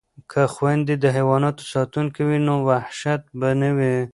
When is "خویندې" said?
0.53-0.95